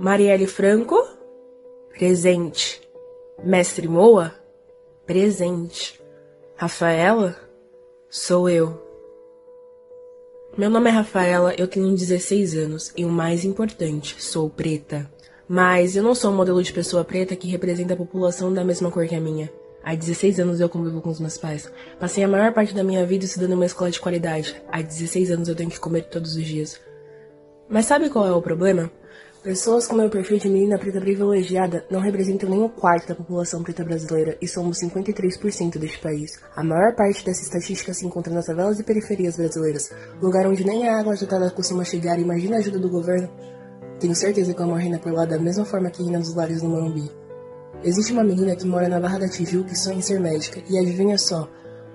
Marielle 0.00 0.46
Franco? 0.46 0.96
Presente. 1.90 2.80
Mestre 3.42 3.88
Moa? 3.88 4.32
Presente. 5.04 6.00
Rafaela? 6.54 7.34
Sou 8.08 8.48
eu. 8.48 8.80
Meu 10.56 10.70
nome 10.70 10.88
é 10.88 10.92
Rafaela, 10.92 11.52
eu 11.58 11.66
tenho 11.66 11.96
16 11.96 12.54
anos 12.54 12.92
e 12.96 13.04
o 13.04 13.08
mais 13.08 13.44
importante, 13.44 14.22
sou 14.22 14.48
preta. 14.48 15.10
Mas 15.48 15.96
eu 15.96 16.02
não 16.04 16.14
sou 16.14 16.30
um 16.30 16.36
modelo 16.36 16.62
de 16.62 16.72
pessoa 16.72 17.02
preta 17.02 17.34
que 17.34 17.48
representa 17.48 17.94
a 17.94 17.96
população 17.96 18.54
da 18.54 18.62
mesma 18.62 18.92
cor 18.92 19.04
que 19.08 19.16
a 19.16 19.20
minha. 19.20 19.52
Há 19.82 19.96
16 19.96 20.38
anos 20.38 20.60
eu 20.60 20.68
convivo 20.68 21.00
com 21.00 21.10
os 21.10 21.18
meus 21.18 21.36
pais. 21.36 21.68
Passei 21.98 22.22
a 22.22 22.28
maior 22.28 22.52
parte 22.54 22.72
da 22.72 22.84
minha 22.84 23.04
vida 23.04 23.24
estudando 23.24 23.50
em 23.50 23.54
uma 23.54 23.66
escola 23.66 23.90
de 23.90 23.98
qualidade. 23.98 24.62
Há 24.70 24.80
16 24.80 25.32
anos 25.32 25.48
eu 25.48 25.56
tenho 25.56 25.70
que 25.70 25.80
comer 25.80 26.04
todos 26.04 26.36
os 26.36 26.44
dias. 26.44 26.80
Mas 27.68 27.86
sabe 27.86 28.08
qual 28.08 28.28
é 28.28 28.32
o 28.32 28.40
problema? 28.40 28.88
Pessoas 29.48 29.86
com 29.86 29.96
meu 29.96 30.10
perfil 30.10 30.36
de 30.36 30.46
menina 30.46 30.78
preta 30.78 31.00
privilegiada 31.00 31.82
não 31.90 32.00
representam 32.00 32.50
nem 32.50 32.60
um 32.60 32.68
quarto 32.68 33.08
da 33.08 33.14
população 33.14 33.62
preta 33.62 33.82
brasileira 33.82 34.36
e 34.42 34.46
somos 34.46 34.78
53% 34.78 35.78
deste 35.78 35.98
país. 36.00 36.38
A 36.54 36.62
maior 36.62 36.94
parte 36.94 37.24
dessa 37.24 37.44
estatística 37.44 37.94
se 37.94 38.04
encontra 38.04 38.34
nas 38.34 38.44
favelas 38.44 38.78
e 38.78 38.84
periferias 38.84 39.38
brasileiras, 39.38 39.90
lugar 40.20 40.46
onde 40.46 40.66
nem 40.66 40.86
a 40.86 41.00
água 41.00 41.14
agitada 41.14 41.50
costuma 41.50 41.82
chegar 41.82 42.18
e 42.18 42.22
imagina 42.24 42.56
a 42.56 42.58
ajuda 42.58 42.78
do 42.78 42.90
governo. 42.90 43.30
Tenho 43.98 44.14
certeza 44.14 44.52
que 44.52 44.60
o 44.60 44.64
amor 44.64 44.80
reina 44.80 44.98
por 44.98 45.14
lá 45.14 45.24
da 45.24 45.38
mesma 45.38 45.64
forma 45.64 45.88
que 45.88 46.02
reina 46.02 46.18
nos 46.18 46.34
lares 46.34 46.60
do 46.60 46.68
Morumbi. 46.68 47.10
Existe 47.82 48.12
uma 48.12 48.24
menina 48.24 48.54
que 48.54 48.66
mora 48.66 48.86
na 48.86 49.00
Barra 49.00 49.20
da 49.20 49.30
Tijuca 49.30 49.70
que 49.70 49.78
sonha 49.78 49.96
em 49.96 50.02
ser 50.02 50.20
médica, 50.20 50.60
e 50.68 50.76
adivinha 50.76 51.16
só, 51.16 51.48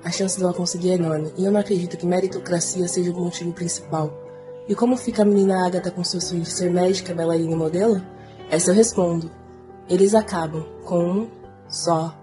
a 0.03 0.09
chance 0.09 0.39
dela 0.39 0.55
conseguir 0.55 0.89
é 0.89 0.93
enorme, 0.95 1.31
e 1.37 1.45
eu 1.45 1.51
não 1.51 1.59
acredito 1.59 1.97
que 1.97 2.05
meritocracia 2.07 2.87
seja 2.87 3.11
o 3.11 3.23
motivo 3.23 3.53
principal. 3.53 4.22
E 4.67 4.73
como 4.75 4.95
fica 4.95 5.23
a 5.23 5.25
menina 5.25 5.65
Agatha 5.65 5.91
com 5.91 6.03
seu 6.03 6.21
sonho 6.21 6.41
de 6.41 6.49
ser 6.49 6.71
médica, 6.71 7.13
bailarina 7.13 7.51
e 7.51 7.55
modelo? 7.55 8.01
Essa 8.49 8.71
eu 8.71 8.75
respondo. 8.75 9.29
Eles 9.89 10.15
acabam 10.15 10.65
com 10.85 11.03
um 11.03 11.31
só. 11.67 12.17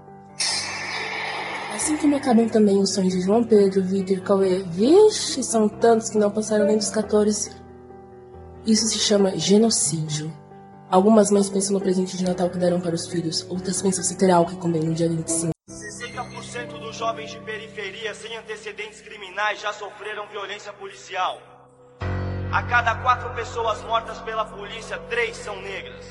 Assim 1.75 1.97
como 1.99 2.17
acabam 2.17 2.49
também 2.49 2.79
os 2.79 2.95
sonhos 2.95 3.13
de 3.13 3.21
João 3.21 3.45
Pedro, 3.45 3.83
Vitor 3.83 4.17
e 4.17 4.21
Cauê. 4.21 4.63
Vixe, 4.63 5.43
são 5.43 5.69
tantos 5.69 6.09
que 6.09 6.19
não 6.19 6.31
passaram 6.31 6.65
nem 6.65 6.79
dos 6.79 6.89
14. 6.89 7.51
Isso 8.67 8.87
se 8.87 8.99
chama 8.99 9.37
genocídio. 9.37 10.33
Algumas 10.91 11.31
mães 11.31 11.49
pensam 11.49 11.75
no 11.75 11.81
presente 11.81 12.17
de 12.17 12.25
Natal 12.25 12.51
que 12.51 12.59
deram 12.59 12.81
para 12.81 12.95
os 12.95 13.07
filhos, 13.07 13.47
outras 13.49 13.81
pensam 13.81 14.03
se 14.03 14.17
terá 14.17 14.37
algo 14.37 14.51
que 14.51 14.57
comer 14.57 14.83
no 14.83 14.93
dia 14.93 15.09
25. 15.09 15.53
60% 15.69 16.81
dos 16.81 16.97
jovens 16.97 17.31
de 17.31 17.39
periferia 17.41 18.13
sem 18.13 18.37
antecedentes 18.37 19.01
criminais 19.01 19.61
já 19.61 19.73
sofreram 19.73 20.27
violência 20.29 20.73
policial. 20.73 21.60
A 22.53 22.65
cada 22.65 22.97
quatro 22.97 23.31
pessoas 23.31 23.81
mortas 23.83 24.19
pela 24.23 24.45
polícia, 24.45 24.99
três 25.09 25.37
são 25.37 25.55
negras. 25.63 26.05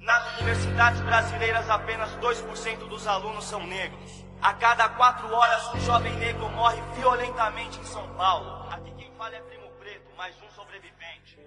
Nas 0.00 0.34
universidades 0.34 1.00
brasileiras, 1.00 1.70
apenas 1.70 2.10
2% 2.16 2.86
dos 2.88 3.06
alunos 3.06 3.46
são 3.46 3.66
negros. 3.66 4.22
A 4.42 4.52
cada 4.52 4.86
quatro 4.90 5.26
horas, 5.32 5.74
um 5.74 5.80
jovem 5.80 6.14
negro 6.18 6.46
morre 6.50 6.78
violentamente 6.98 7.80
em 7.80 7.84
São 7.84 8.06
Paulo. 8.16 8.70
Aqui 8.70 8.92
quem 8.98 9.10
fala 9.16 9.34
é 9.34 9.40
Primo 9.40 9.70
Preto, 9.80 10.14
mais 10.14 10.34
um 10.36 10.54
sobrevivente. 10.54 11.40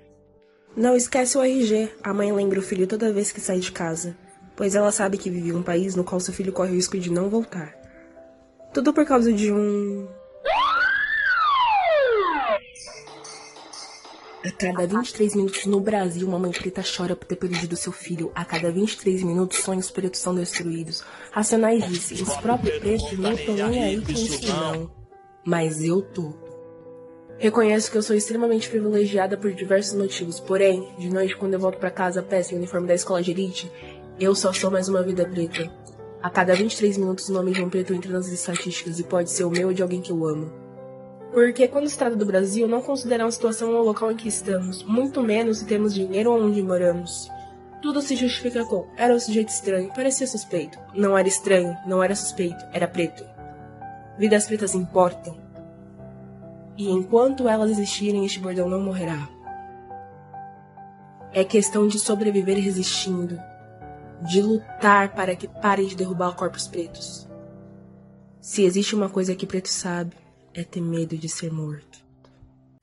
Não 0.76 0.96
esquece 0.96 1.38
o 1.38 1.44
RG. 1.44 1.96
A 2.04 2.12
mãe 2.12 2.32
lembra 2.32 2.60
o 2.60 2.64
filho 2.64 2.88
toda 2.88 3.14
vez 3.14 3.32
que 3.32 3.40
sai 3.40 3.60
de 3.60 3.72
casa, 3.72 4.18
pois 4.56 4.74
ela 4.74 4.92
sabe 4.92 5.20
que 5.20 5.30
vive 5.30 5.50
em 5.50 5.56
um 5.56 5.62
país 5.62 5.96
no 5.96 6.04
qual 6.04 6.20
seu 6.20 6.34
filho 6.34 6.52
corre 6.52 6.72
o 6.72 6.76
risco 6.76 6.98
de 6.98 7.12
não 7.12 7.30
voltar. 7.30 7.76
Tudo 8.74 8.92
por 8.92 9.06
causa 9.06 9.32
de 9.32 9.52
um. 9.52 10.08
A 14.42 14.52
cada 14.52 14.88
23 14.88 15.36
minutos 15.36 15.66
no 15.66 15.82
Brasil, 15.82 16.26
uma 16.26 16.40
mãe 16.40 16.52
preta 16.52 16.82
chora 16.82 17.14
por 17.14 17.26
ter 17.26 17.36
perdido 17.36 17.76
seu 17.76 17.92
filho. 17.92 18.32
A 18.34 18.46
cada 18.46 18.72
23 18.72 19.22
minutos, 19.24 19.58
sonhos 19.60 19.92
pretos 19.92 20.22
são 20.22 20.34
destruídos. 20.34 21.04
Racionais 21.32 21.86
disse: 21.86 22.24
os 22.24 22.38
próprios 22.38 22.80
pretos 22.80 23.20
não 23.20 23.34
estão 23.34 23.56
nem 23.56 23.84
aí 23.84 24.02
com 24.02 24.12
isso, 24.14 24.48
não. 24.48 24.90
Mas 25.46 25.84
eu 25.84 26.02
tô. 26.02 26.34
Reconheço 27.38 27.92
que 27.92 27.98
eu 27.98 28.02
sou 28.02 28.16
extremamente 28.16 28.70
privilegiada 28.70 29.36
por 29.36 29.52
diversos 29.52 29.94
motivos, 29.94 30.40
porém, 30.40 30.90
de 30.98 31.10
noite, 31.10 31.36
quando 31.36 31.56
eu 31.56 31.60
volto 31.60 31.78
para 31.78 31.92
casa 31.92 32.26
sem 32.42 32.56
o 32.56 32.60
uniforme 32.60 32.88
da 32.88 32.96
escola 32.96 33.22
de 33.22 33.32
elite, 33.32 33.70
eu 34.18 34.34
só 34.34 34.54
sou 34.54 34.72
mais 34.72 34.88
uma 34.88 35.04
vida 35.04 35.28
preta. 35.28 35.70
A 36.22 36.30
cada 36.30 36.56
23 36.56 36.98
minutos, 36.98 37.28
o 37.28 37.34
nome 37.34 37.52
de 37.52 37.62
um 37.62 37.70
preto 37.70 37.94
entra 37.94 38.12
nas 38.12 38.28
estatísticas 38.28 39.00
e 39.00 39.04
pode 39.04 39.32
ser 39.32 39.44
o 39.44 39.50
meu 39.50 39.68
ou 39.68 39.74
de 39.74 39.82
alguém 39.82 40.02
que 40.02 40.12
eu 40.12 40.26
amo. 40.26 40.69
Porque 41.32 41.68
quando 41.68 41.88
se 41.88 41.98
trata 41.98 42.16
do 42.16 42.26
Brasil, 42.26 42.68
não 42.68 42.82
consideramos 42.82 43.36
a 43.36 43.38
situação 43.38 43.72
ou 43.72 43.82
o 43.82 43.86
local 43.86 44.12
em 44.12 44.16
que 44.16 44.28
estamos, 44.28 44.84
muito 44.84 45.22
menos 45.22 45.60
se 45.60 45.66
temos 45.66 45.94
dinheiro 45.94 46.32
ou 46.32 46.42
onde 46.42 46.62
moramos. 46.62 47.30
Tudo 47.82 48.02
se 48.02 48.16
justifica 48.16 48.66
com 48.66 48.88
era 48.98 49.14
um 49.14 49.20
sujeito 49.20 49.50
estranho, 49.50 49.94
parecia 49.94 50.28
suspeito. 50.28 50.78
Não 50.94 51.18
era 51.18 51.28
estranho, 51.28 51.78
não 51.86 52.04
era 52.04 52.16
suspeito, 52.16 52.66
era 52.74 52.88
preto. 52.88 53.24
Vidas 54.18 54.48
pretas 54.48 54.76
importam. 54.76 55.38
E 56.76 56.90
enquanto 56.90 57.48
elas 57.48 57.72
existirem, 57.72 58.26
este 58.26 58.40
bordão 58.40 58.68
não 58.68 58.82
morrerá. 58.82 59.30
É 61.32 61.44
questão 61.44 61.88
de 61.88 62.00
sobreviver 62.00 62.58
resistindo, 62.58 63.40
de 64.22 64.42
lutar 64.42 65.14
para 65.14 65.36
que 65.36 65.48
parem 65.48 65.88
de 65.88 65.96
derrubar 65.96 66.36
corpos 66.36 66.68
pretos. 66.68 67.30
Se 68.42 68.64
existe 68.64 68.96
uma 68.96 69.10
coisa 69.10 69.36
que 69.36 69.46
preto 69.46 69.70
sabe, 69.70 70.16
é 70.54 70.64
ter 70.64 70.82
medo 70.82 71.18
de 71.18 71.30
ser 71.30 71.52
morto. 71.52 72.00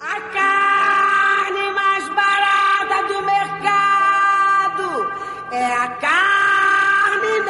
A 0.00 0.20
carne 0.20 1.70
mais 1.74 2.08
barata 2.08 3.08
do 3.08 3.22
mercado 3.24 5.10
é 5.52 5.72
a 5.72 5.88
carne 5.96 7.40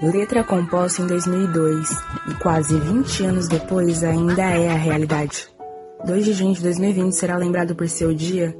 negra. 0.00 0.18
Letra 0.18 0.44
composta 0.44 1.02
em 1.02 1.06
2002 1.06 1.90
e 2.28 2.34
quase 2.34 2.78
20 2.78 3.24
anos 3.24 3.48
depois 3.48 4.04
ainda 4.04 4.42
é 4.42 4.70
a 4.70 4.76
realidade. 4.76 5.48
2 6.04 6.24
de 6.24 6.32
junho 6.34 6.54
de 6.54 6.62
2020 6.62 7.12
será 7.12 7.36
lembrado 7.36 7.74
por 7.74 7.88
ser 7.88 8.06
o 8.06 8.14
dia 8.14 8.56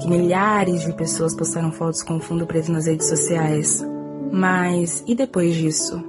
que 0.00 0.08
milhares 0.08 0.84
de 0.84 0.92
pessoas 0.92 1.34
postaram 1.34 1.72
fotos 1.72 2.02
com 2.02 2.20
fundo 2.20 2.46
preto 2.46 2.72
nas 2.72 2.86
redes 2.86 3.08
sociais. 3.08 3.84
Mas 4.32 5.04
e 5.06 5.14
depois 5.14 5.54
disso? 5.54 6.02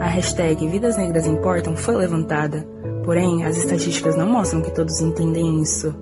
A 0.00 0.06
hashtag 0.06 0.66
Vidas 0.66 0.96
Negras 0.96 1.26
Importam 1.26 1.76
foi 1.76 1.94
levantada, 1.94 2.66
porém 3.04 3.44
as 3.44 3.58
estatísticas 3.58 4.16
não 4.16 4.26
mostram 4.26 4.62
que 4.62 4.70
todos 4.70 4.98
entendem 5.02 5.60
isso. 5.60 5.94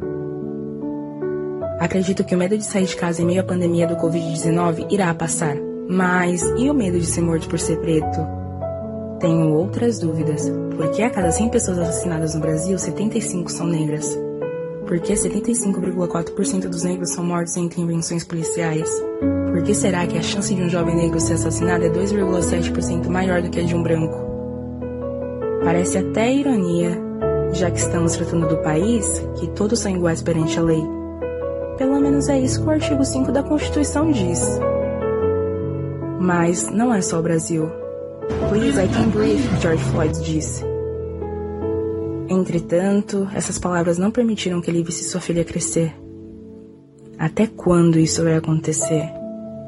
Acredito 1.81 2.23
que 2.23 2.33
o 2.33 2.39
medo 2.39 2.57
de 2.57 2.65
sair 2.65 2.87
de 2.87 2.95
casa 2.95 3.23
em 3.23 3.27
meio 3.27 3.41
à 3.41 3.45
pandemia 3.45 3.89
do 3.89 3.97
Covid-19 3.97 4.87
irá 4.93 5.13
passar, 5.15 5.57
mas 5.89 6.43
e 6.57 6.71
o 6.71 6.75
medo 6.75 7.01
de 7.01 7.07
ser 7.07 7.23
morto 7.23 7.49
por 7.49 7.59
ser 7.59 7.81
preto? 7.81 8.21
Tenho 9.19 9.53
outras 9.53 9.99
dúvidas, 9.99 10.49
porque 10.77 11.03
a 11.03 11.11
cada 11.11 11.33
100 11.33 11.49
pessoas 11.49 11.81
assassinadas 11.81 12.37
no 12.37 12.41
Brasil, 12.41 12.79
75 12.79 13.51
são 13.51 13.67
negras. 13.67 14.17
Por 14.87 15.01
que 15.01 15.13
75,4% 15.13 16.69
dos 16.69 16.85
negros 16.85 17.11
são 17.11 17.25
mortos 17.25 17.57
em 17.57 17.65
intervenções 17.65 18.23
policiais? 18.23 18.89
Por 19.59 19.65
que 19.65 19.75
será 19.75 20.07
que 20.07 20.17
a 20.17 20.23
chance 20.23 20.55
de 20.55 20.63
um 20.63 20.69
jovem 20.69 20.95
negro 20.95 21.19
ser 21.19 21.33
assassinado 21.33 21.85
é 21.85 21.91
2,7% 21.91 23.09
maior 23.09 23.43
do 23.43 23.51
que 23.51 23.59
a 23.59 23.65
de 23.65 23.75
um 23.75 23.83
branco? 23.83 24.17
Parece 25.65 25.99
até 25.99 26.33
ironia, 26.33 26.97
já 27.55 27.69
que 27.69 27.81
estamos 27.81 28.15
tratando 28.15 28.47
do 28.47 28.59
país 28.59 29.21
que 29.35 29.49
todos 29.49 29.81
são 29.81 29.91
iguais 29.91 30.23
perante 30.23 30.57
a 30.61 30.63
lei. 30.63 30.81
Pelo 31.77 32.01
menos 32.01 32.29
é 32.29 32.39
isso 32.39 32.63
que 32.63 32.69
o 32.69 32.71
artigo 32.71 33.05
5 33.05 33.33
da 33.33 33.43
Constituição 33.43 34.13
diz. 34.13 34.61
Mas 36.21 36.71
não 36.71 36.95
é 36.95 37.01
só 37.01 37.19
o 37.19 37.23
Brasil. 37.23 37.69
Please, 38.51 38.81
I 38.81 38.87
can 38.87 39.09
breathe, 39.09 39.43
George 39.61 39.83
Floyd 39.87 40.23
disse. 40.23 40.65
Entretanto, 42.29 43.29
essas 43.35 43.59
palavras 43.59 43.99
não 43.99 44.13
permitiram 44.13 44.61
que 44.61 44.71
ele 44.71 44.85
visse 44.85 45.03
sua 45.03 45.21
filha 45.21 45.45
crescer. 45.45 45.93
Até 47.19 47.49
quando 47.49 47.99
isso 47.99 48.23
vai 48.23 48.37
acontecer? 48.37 49.18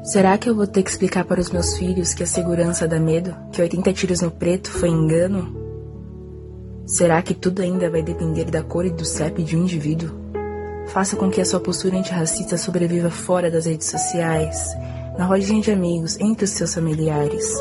Será 0.03 0.37
que 0.37 0.49
eu 0.49 0.55
vou 0.55 0.65
ter 0.65 0.83
que 0.83 0.89
explicar 0.89 1.23
para 1.25 1.39
os 1.39 1.49
meus 1.49 1.77
filhos 1.77 2.13
que 2.13 2.23
a 2.23 2.27
segurança 2.27 2.87
dá 2.87 2.99
medo? 2.99 3.35
Que 3.51 3.61
80 3.61 3.93
tiros 3.93 4.21
no 4.21 4.31
preto 4.31 4.69
foi 4.71 4.89
engano? 4.89 5.55
Será 6.85 7.21
que 7.21 7.33
tudo 7.33 7.61
ainda 7.61 7.89
vai 7.89 8.01
depender 8.01 8.45
da 8.45 8.63
cor 8.63 8.85
e 8.85 8.89
do 8.89 9.05
CEP 9.05 9.43
de 9.43 9.55
um 9.55 9.61
indivíduo? 9.61 10.09
Faça 10.87 11.15
com 11.15 11.29
que 11.29 11.39
a 11.39 11.45
sua 11.45 11.59
postura 11.59 11.97
antirracista 11.97 12.57
sobreviva 12.57 13.09
fora 13.09 13.49
das 13.49 13.65
redes 13.65 13.87
sociais, 13.87 14.75
na 15.17 15.25
rodinha 15.25 15.61
de 15.61 15.71
amigos, 15.71 16.19
entre 16.19 16.45
os 16.45 16.51
seus 16.51 16.73
familiares. 16.73 17.53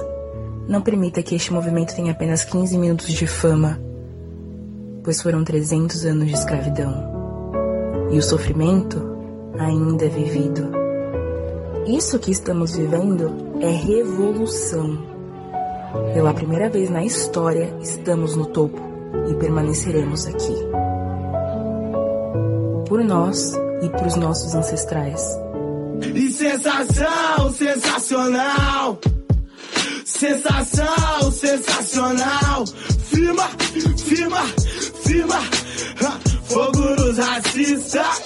Não 0.67 0.81
permita 0.81 1.23
que 1.23 1.35
este 1.35 1.53
movimento 1.53 1.95
tenha 1.95 2.13
apenas 2.13 2.45
15 2.45 2.77
minutos 2.79 3.13
de 3.13 3.27
fama 3.27 3.79
pois 5.03 5.23
foram 5.23 5.45
300 5.45 6.05
anos 6.05 6.29
de 6.29 6.35
escravidão. 6.35 7.11
E 8.11 8.19
o 8.19 8.23
sofrimento 8.23 9.01
ainda 9.59 10.05
é 10.05 10.09
vivido. 10.09 10.80
Isso 11.87 12.19
que 12.19 12.31
estamos 12.31 12.77
vivendo 12.77 13.59
é 13.61 13.71
revolução. 13.71 14.99
Pela 16.15 16.35
primeira 16.35 16.69
vez 16.69 16.91
na 16.91 17.05
história, 17.05 17.75
estamos 17.81 18.37
no 18.37 18.47
topo 18.47 18.81
e 19.29 19.35
permaneceremos 19.35 20.27
aqui. 20.27 20.55
Por 22.87 23.03
nós 23.03 23.55
e 23.83 23.89
para 23.89 24.07
os 24.07 24.17
nossos 24.17 24.55
ancestrais. 24.55 25.23
E 26.15 26.31
sensação 26.31 27.53
sensacional! 27.53 28.99
Sensação 30.05 31.33
sensacional! 31.33 32.65
Firma, 33.09 33.49
firma, 33.97 34.43
firma! 35.05 35.41
Fogo 36.45 36.79
nos 36.79 37.19
racistas! 37.19 38.20